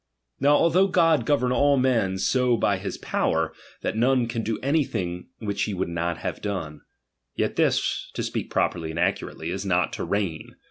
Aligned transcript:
Now 0.39 0.55
although 0.55 0.87
God 0.87 1.27
govern 1.27 1.51
all 1.51 1.77
men 1.77 2.17
so 2.17 2.57
by 2.57 2.77
his 2.79 2.97
pow'er, 2.97 3.53
that 3.81 3.95
none 3.95 4.27
can 4.27 4.41
do 4.41 4.57
anything 4.63 5.27
which 5.37 5.65
he 5.65 5.75
would 5.75 5.89
not 5.89 6.17
have 6.17 6.41
done: 6.41 6.81
yet 7.35 7.55
this, 7.55 8.09
to 8.15 8.23
speak 8.23 8.49
properly 8.49 8.89
and 8.89 8.97
accurately, 8.99 9.51
is 9.51 9.63
not 9.63 9.93
to 9.93 10.03
reign. 10.03 10.55